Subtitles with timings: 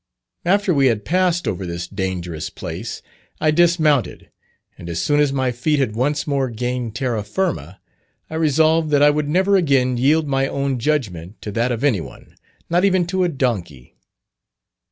[0.45, 3.03] After we had passed over this dangerous place,
[3.39, 4.31] I dismounted,
[4.75, 7.79] and as soon as my feet had once more gained terra firma,
[8.27, 12.01] I resolved that I would never again yield my own judgment to that of any
[12.01, 12.35] one,
[12.67, 13.95] not even to a donkey.